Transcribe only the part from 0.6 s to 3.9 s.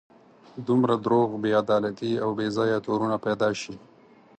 دومره دروغ، بې عدالتي او بې ځایه تورونه پیدا شي.